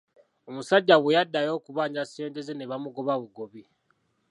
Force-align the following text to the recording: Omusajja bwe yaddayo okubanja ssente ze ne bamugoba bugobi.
Omusajja 0.49 0.95
bwe 0.99 1.15
yaddayo 1.17 1.51
okubanja 1.57 2.01
ssente 2.05 2.39
ze 2.47 2.53
ne 2.55 2.65
bamugoba 2.71 3.13
bugobi. 3.21 3.61